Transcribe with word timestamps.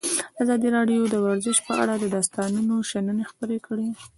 ازادي 0.41 0.67
راډیو 0.77 1.01
د 1.13 1.15
ورزش 1.25 1.57
په 1.67 1.73
اړه 1.81 1.93
د 1.97 2.05
استادانو 2.23 2.75
شننې 2.89 3.25
خپرې 3.31 3.57
کړي. 3.67 3.87